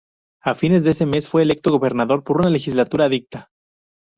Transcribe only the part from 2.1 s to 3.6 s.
por una legislatura adicta.